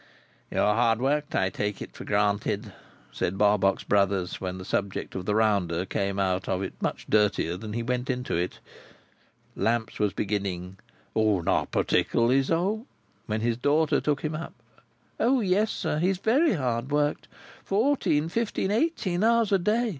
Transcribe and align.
"You 0.49 0.57
are 0.61 0.73
hard 0.73 0.99
worked, 0.99 1.35
I 1.35 1.51
take 1.51 1.77
for 1.95 2.05
granted?" 2.05 2.73
said 3.11 3.37
Barbox 3.37 3.83
Brothers, 3.83 4.41
when 4.41 4.57
the 4.57 4.65
subject 4.65 5.13
of 5.13 5.25
the 5.27 5.35
rounder 5.35 5.85
came 5.85 6.17
out 6.17 6.49
of 6.49 6.63
it 6.63 6.73
much 6.81 7.05
dirtier 7.07 7.55
than 7.55 7.73
he 7.73 7.83
went 7.83 8.09
into 8.09 8.33
it. 8.33 8.57
Lamps 9.55 9.99
was 9.99 10.11
beginning, 10.11 10.79
"Not 11.15 11.69
particular 11.69 12.41
so"—when 12.41 13.41
his 13.41 13.57
daughter 13.57 14.01
took 14.01 14.21
him 14.23 14.33
up. 14.33 14.55
"O 15.19 15.39
yes, 15.39 15.69
sir, 15.69 15.99
he 15.99 16.09
is 16.09 16.17
very 16.17 16.53
hard 16.53 16.89
worked. 16.89 17.27
Fourteen, 17.63 18.27
fifteen, 18.27 18.71
eighteen, 18.71 19.23
hours 19.23 19.51
a 19.51 19.59
day. 19.59 19.89